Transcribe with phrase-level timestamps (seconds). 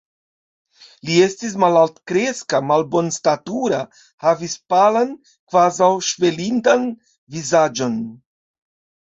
[1.09, 3.83] Li estis malaltkreska, malbonstatura,
[4.25, 5.13] havis palan,
[5.53, 6.91] kvazaŭ ŝvelintan,
[7.39, 8.03] vizaĝon.